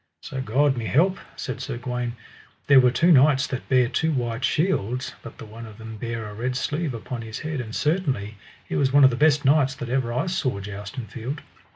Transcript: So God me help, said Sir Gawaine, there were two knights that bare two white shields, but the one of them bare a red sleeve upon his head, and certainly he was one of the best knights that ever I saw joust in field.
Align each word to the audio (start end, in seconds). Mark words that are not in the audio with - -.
So 0.23 0.41
God 0.41 0.77
me 0.77 0.87
help, 0.87 1.19
said 1.35 1.61
Sir 1.61 1.77
Gawaine, 1.77 2.15
there 2.65 2.79
were 2.79 2.89
two 2.89 3.11
knights 3.11 3.45
that 3.45 3.69
bare 3.69 3.87
two 3.87 4.11
white 4.11 4.43
shields, 4.43 5.13
but 5.21 5.37
the 5.37 5.45
one 5.45 5.67
of 5.67 5.77
them 5.77 5.97
bare 5.97 6.25
a 6.27 6.33
red 6.33 6.55
sleeve 6.57 6.95
upon 6.95 7.21
his 7.21 7.37
head, 7.41 7.61
and 7.61 7.75
certainly 7.75 8.39
he 8.67 8.75
was 8.75 8.91
one 8.91 9.03
of 9.03 9.11
the 9.11 9.15
best 9.15 9.45
knights 9.45 9.75
that 9.75 9.89
ever 9.89 10.11
I 10.11 10.25
saw 10.25 10.59
joust 10.59 10.97
in 10.97 11.05
field. 11.05 11.43